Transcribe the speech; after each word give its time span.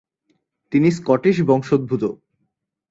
তিনি 0.71 0.87
স্কটিশ 0.91 1.37
বংশোদ্ভূত। 1.41 2.03